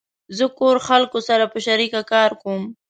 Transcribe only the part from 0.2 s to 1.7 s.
زه کور خلقو سره په